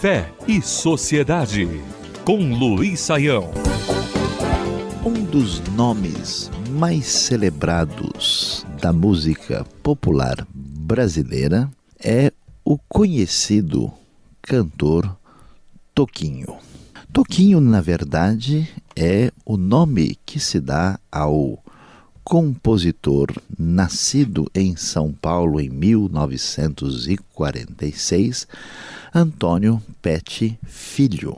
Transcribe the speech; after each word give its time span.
Fé 0.00 0.32
e 0.48 0.62
Sociedade, 0.62 1.68
com 2.24 2.54
Luiz 2.54 3.00
Saião. 3.00 3.50
Um 5.04 5.22
dos 5.24 5.60
nomes 5.74 6.50
mais 6.70 7.04
celebrados 7.04 8.64
da 8.80 8.94
música 8.94 9.66
popular 9.82 10.46
brasileira 10.54 11.70
é 12.02 12.32
o 12.64 12.78
conhecido 12.78 13.92
cantor 14.40 15.14
Toquinho. 15.94 16.56
Toquinho, 17.12 17.60
na 17.60 17.82
verdade, 17.82 18.68
é 18.96 19.30
o 19.44 19.58
nome 19.58 20.16
que 20.24 20.40
se 20.40 20.58
dá 20.58 20.98
ao 21.12 21.62
compositor 22.22 23.32
nascido 23.58 24.46
em 24.54 24.76
São 24.76 25.12
Paulo 25.12 25.60
em 25.60 25.68
1946, 25.68 28.46
Antônio 29.14 29.82
Pet 30.00 30.58
Filho. 30.64 31.36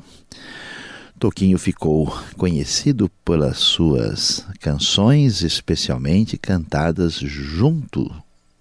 Toquinho 1.18 1.58
ficou 1.58 2.14
conhecido 2.36 3.10
pelas 3.24 3.56
suas 3.58 4.46
canções, 4.60 5.42
especialmente 5.42 6.36
cantadas 6.36 7.14
junto 7.14 8.12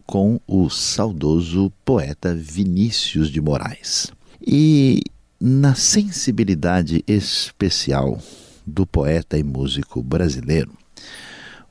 com 0.05 0.39
o 0.45 0.69
saudoso 0.69 1.73
poeta 1.83 2.35
Vinícius 2.35 3.31
de 3.31 3.41
Moraes. 3.41 4.11
E 4.45 5.01
na 5.39 5.73
sensibilidade 5.73 7.03
especial 7.07 8.21
do 8.67 8.85
poeta 8.85 9.39
e 9.39 9.43
músico 9.43 10.03
brasileiro, 10.03 10.77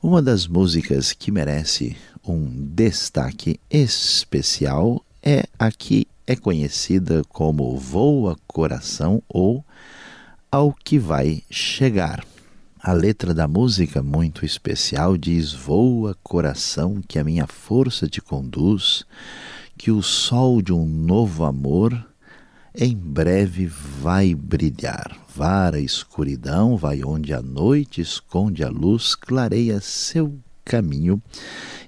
uma 0.01 0.19
das 0.21 0.47
músicas 0.47 1.13
que 1.13 1.31
merece 1.31 1.95
um 2.27 2.49
destaque 2.73 3.59
especial 3.69 5.05
é 5.21 5.45
a 5.59 5.71
que 5.71 6.07
é 6.25 6.35
conhecida 6.35 7.21
como 7.29 7.77
Voa 7.77 8.35
Coração 8.47 9.21
ou 9.29 9.63
Ao 10.51 10.73
que 10.73 10.97
Vai 10.97 11.43
Chegar. 11.51 12.25
A 12.81 12.93
letra 12.93 13.31
da 13.31 13.47
música, 13.47 14.01
muito 14.01 14.43
especial, 14.43 15.15
diz: 15.15 15.53
Voa, 15.53 16.17
coração, 16.23 16.99
que 17.07 17.19
a 17.19 17.23
minha 17.23 17.45
força 17.45 18.07
te 18.07 18.19
conduz, 18.19 19.05
que 19.77 19.91
o 19.91 20.01
sol 20.01 20.63
de 20.63 20.73
um 20.73 20.85
novo 20.85 21.45
amor 21.45 22.10
em 22.73 22.95
breve 22.95 23.65
vai 23.67 24.33
brilhar. 24.33 25.17
Vara 25.35 25.77
a 25.77 25.81
escuridão, 25.81 26.77
vai 26.77 27.03
onde 27.03 27.33
a 27.33 27.41
noite 27.41 27.99
esconde 27.99 28.63
a 28.63 28.69
luz, 28.69 29.13
clareia 29.13 29.81
seu 29.81 30.37
caminho 30.63 31.21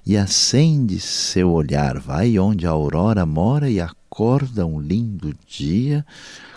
e 0.04 0.16
acende 0.16 1.00
seu 1.00 1.50
olhar. 1.50 1.98
Vai 1.98 2.38
onde 2.38 2.66
a 2.66 2.70
aurora 2.70 3.24
mora 3.24 3.70
e 3.70 3.80
acorda 3.80 4.66
um 4.66 4.78
lindo 4.78 5.34
dia, 5.46 6.04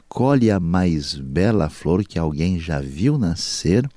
colhe 0.09 0.52
a 0.52 0.59
mais 0.59 1.16
bela 1.16 1.70
flor 1.70 2.03
que 2.03 2.20
alguém 2.20 2.59
já 2.59 2.81
viu 2.81 3.17
nascer. 3.17 3.89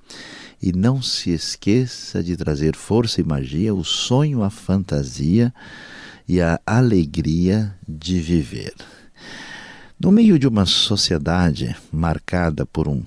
E 0.63 0.73
não 0.73 1.01
se 1.01 1.31
esqueça 1.31 2.23
de 2.23 2.37
trazer 2.37 2.77
força 2.77 3.21
e 3.21 3.25
magia, 3.25 3.75
o 3.75 3.83
sonho, 3.83 4.43
a 4.43 4.51
fantasia 4.51 5.53
e 6.29 6.39
a 6.39 6.61
alegria 6.67 7.75
de 7.89 8.21
viver. 8.21 8.75
No 10.03 10.11
meio 10.11 10.39
de 10.39 10.49
uma 10.49 10.65
sociedade 10.65 11.77
marcada 11.93 12.65
por 12.65 12.89
um 12.89 13.03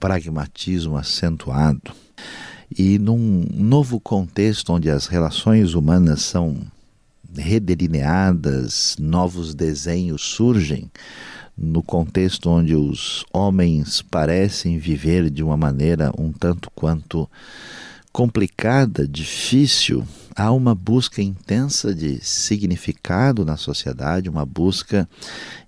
pragmatismo 0.00 0.96
acentuado 0.96 1.92
e 2.74 2.98
num 2.98 3.46
novo 3.52 4.00
contexto 4.00 4.72
onde 4.72 4.88
as 4.88 5.08
relações 5.08 5.74
humanas 5.74 6.22
são 6.22 6.56
redelineadas, 7.36 8.96
novos 8.98 9.54
desenhos 9.54 10.22
surgem, 10.22 10.90
no 11.54 11.82
contexto 11.82 12.48
onde 12.48 12.74
os 12.74 13.26
homens 13.30 14.00
parecem 14.00 14.78
viver 14.78 15.28
de 15.28 15.42
uma 15.42 15.56
maneira 15.58 16.10
um 16.18 16.32
tanto 16.32 16.70
quanto 16.74 17.28
complicada, 18.18 19.06
difícil, 19.06 20.04
há 20.34 20.50
uma 20.50 20.74
busca 20.74 21.22
intensa 21.22 21.94
de 21.94 22.18
significado 22.20 23.44
na 23.44 23.56
sociedade, 23.56 24.28
uma 24.28 24.44
busca 24.44 25.08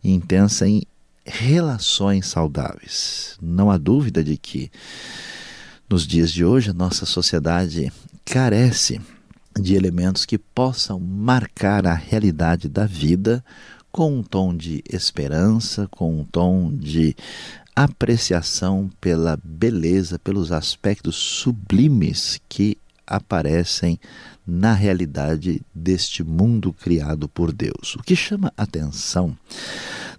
intensa 0.02 0.66
em 0.66 0.82
relações 1.24 2.26
saudáveis. 2.26 3.38
Não 3.40 3.70
há 3.70 3.78
dúvida 3.78 4.24
de 4.24 4.36
que 4.36 4.68
nos 5.88 6.04
dias 6.04 6.32
de 6.32 6.44
hoje 6.44 6.70
a 6.70 6.74
nossa 6.74 7.06
sociedade 7.06 7.92
carece 8.24 9.00
de 9.56 9.76
elementos 9.76 10.26
que 10.26 10.36
possam 10.36 10.98
marcar 10.98 11.86
a 11.86 11.94
realidade 11.94 12.68
da 12.68 12.84
vida 12.84 13.44
com 13.90 14.18
um 14.18 14.22
tom 14.22 14.56
de 14.56 14.82
esperança, 14.88 15.88
com 15.90 16.20
um 16.20 16.24
tom 16.24 16.72
de 16.72 17.16
apreciação 17.74 18.90
pela 19.00 19.38
beleza, 19.42 20.18
pelos 20.18 20.52
aspectos 20.52 21.16
sublimes 21.16 22.40
que 22.48 22.76
aparecem 23.06 23.98
na 24.46 24.72
realidade 24.72 25.60
deste 25.74 26.22
mundo 26.22 26.72
criado 26.72 27.28
por 27.28 27.52
Deus. 27.52 27.96
O 27.96 28.02
que 28.02 28.14
chama 28.14 28.52
atenção 28.56 29.36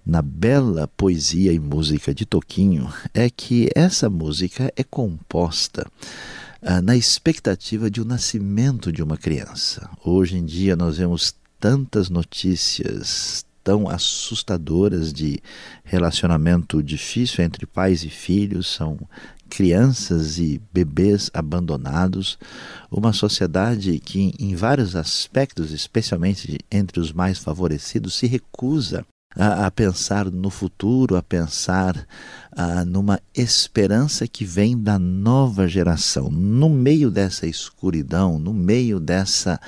na 0.04 0.20
bela 0.20 0.88
poesia 0.96 1.52
e 1.52 1.58
música 1.58 2.14
de 2.14 2.26
Toquinho 2.26 2.92
é 3.14 3.30
que 3.30 3.70
essa 3.74 4.10
música 4.10 4.72
é 4.76 4.82
composta 4.82 5.86
ah, 6.60 6.82
na 6.82 6.96
expectativa 6.96 7.90
de 7.90 8.00
o 8.00 8.04
um 8.04 8.06
nascimento 8.06 8.92
de 8.92 9.02
uma 9.02 9.16
criança. 9.16 9.88
Hoje 10.04 10.36
em 10.36 10.44
dia 10.44 10.76
nós 10.76 10.98
vemos 10.98 11.34
tantas 11.58 12.10
notícias, 12.10 13.44
tão 13.62 13.88
assustadoras 13.88 15.12
de 15.12 15.40
relacionamento 15.84 16.82
difícil 16.82 17.44
entre 17.44 17.66
pais 17.66 18.04
e 18.04 18.10
filhos, 18.10 18.66
são 18.66 18.98
crianças 19.48 20.38
e 20.38 20.60
bebês 20.72 21.30
abandonados, 21.34 22.38
uma 22.90 23.12
sociedade 23.12 23.98
que, 23.98 24.32
em 24.38 24.54
vários 24.54 24.96
aspectos, 24.96 25.72
especialmente 25.72 26.58
entre 26.70 26.98
os 26.98 27.12
mais 27.12 27.38
favorecidos, 27.38 28.14
se 28.14 28.26
recusa 28.26 29.04
a, 29.36 29.66
a 29.66 29.70
pensar 29.70 30.30
no 30.30 30.50
futuro, 30.50 31.16
a 31.16 31.22
pensar 31.22 32.06
a, 32.50 32.84
numa 32.84 33.20
esperança 33.34 34.26
que 34.26 34.44
vem 34.44 34.78
da 34.80 34.98
nova 34.98 35.68
geração. 35.68 36.30
No 36.30 36.68
meio 36.68 37.10
dessa 37.10 37.46
escuridão, 37.46 38.38
no 38.38 38.52
meio 38.52 39.00
dessa 39.00 39.60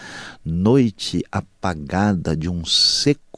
noite 0.44 1.24
apagada 1.30 2.36
de 2.36 2.48
um 2.48 2.64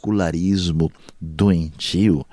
secularismo 0.06 0.93
doentio, 1.21 2.25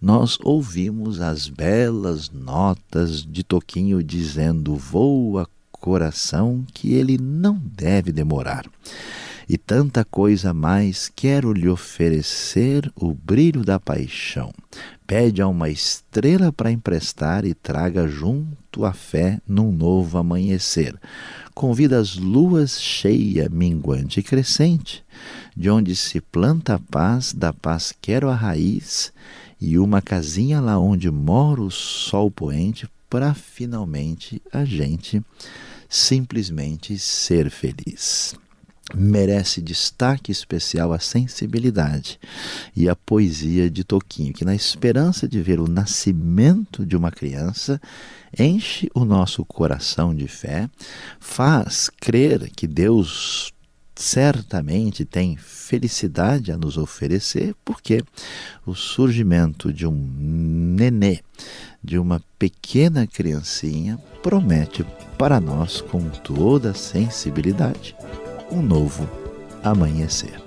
nós 0.00 0.38
ouvimos 0.42 1.20
as 1.20 1.46
belas 1.48 2.30
notas 2.30 3.22
de 3.22 3.44
Toquinho 3.44 4.02
dizendo: 4.02 4.74
voa 4.74 5.46
coração, 5.70 6.64
que 6.72 6.94
ele 6.94 7.18
não 7.18 7.54
deve 7.56 8.10
demorar 8.10 8.64
e 9.48 9.56
tanta 9.56 10.04
coisa 10.04 10.52
mais 10.52 11.10
quero 11.14 11.52
lhe 11.52 11.68
oferecer 11.68 12.92
o 12.94 13.14
brilho 13.14 13.64
da 13.64 13.80
paixão. 13.80 14.52
Pede 15.06 15.40
a 15.40 15.48
uma 15.48 15.70
estrela 15.70 16.52
para 16.52 16.70
emprestar 16.70 17.46
e 17.46 17.54
traga 17.54 18.06
junto 18.06 18.84
a 18.84 18.92
fé 18.92 19.40
num 19.48 19.72
novo 19.72 20.18
amanhecer. 20.18 20.94
Convida 21.54 21.98
as 21.98 22.16
luas 22.16 22.78
cheia, 22.78 23.48
minguante 23.48 24.20
e 24.20 24.22
crescente, 24.22 25.02
de 25.56 25.70
onde 25.70 25.96
se 25.96 26.20
planta 26.20 26.74
a 26.74 26.78
paz, 26.78 27.32
da 27.32 27.52
paz 27.52 27.94
quero 28.02 28.28
a 28.28 28.34
raiz, 28.34 29.12
e 29.58 29.78
uma 29.78 30.02
casinha 30.02 30.60
lá 30.60 30.78
onde 30.78 31.10
mora 31.10 31.62
o 31.62 31.70
sol 31.70 32.30
poente, 32.30 32.86
para 33.08 33.32
finalmente 33.32 34.42
a 34.52 34.66
gente 34.66 35.22
simplesmente 35.88 36.98
ser 36.98 37.50
feliz 37.50 38.36
merece 38.94 39.60
destaque 39.60 40.32
especial 40.32 40.92
a 40.92 40.98
sensibilidade 40.98 42.18
e 42.74 42.88
a 42.88 42.96
poesia 42.96 43.70
de 43.70 43.84
Toquinho, 43.84 44.32
que 44.32 44.44
na 44.44 44.54
esperança 44.54 45.28
de 45.28 45.40
ver 45.42 45.60
o 45.60 45.68
nascimento 45.68 46.86
de 46.86 46.96
uma 46.96 47.10
criança, 47.10 47.80
enche 48.38 48.90
o 48.94 49.04
nosso 49.04 49.44
coração 49.44 50.14
de 50.14 50.26
fé, 50.26 50.68
faz 51.20 51.90
crer 52.00 52.50
que 52.50 52.66
Deus 52.66 53.52
certamente 53.94 55.04
tem 55.04 55.36
felicidade 55.36 56.52
a 56.52 56.56
nos 56.56 56.78
oferecer, 56.78 57.54
porque 57.64 58.02
o 58.64 58.74
surgimento 58.74 59.72
de 59.72 59.86
um 59.86 60.08
nenê, 60.16 61.20
de 61.82 61.98
uma 61.98 62.22
pequena 62.38 63.06
criancinha, 63.06 63.98
promete 64.22 64.84
para 65.18 65.40
nós 65.40 65.80
com 65.80 66.08
toda 66.08 66.70
a 66.70 66.74
sensibilidade 66.74 67.96
um 68.50 68.62
novo 68.62 69.08
amanhecer. 69.62 70.40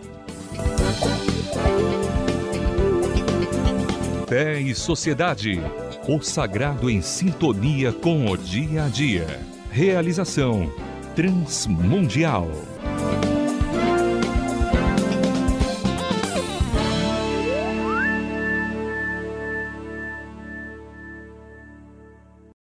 Fé 4.27 4.59
e 4.59 4.74
Sociedade. 4.74 5.62
O 6.07 6.21
sagrado 6.21 6.89
em 6.89 7.01
sintonia 7.01 7.92
com 7.92 8.25
o 8.31 8.38
dia 8.38 8.86
a 8.86 8.88
dia. 8.88 9.27
Realização 9.69 10.71
Transmundial. 11.15 12.70